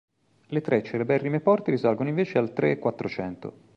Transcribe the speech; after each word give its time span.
Le 0.47 0.61
tre 0.61 0.81
celeberrime 0.81 1.41
porte 1.41 1.69
risalgono 1.69 2.09
invece 2.09 2.39
al 2.39 2.53
Tre-Quattrocento. 2.53 3.53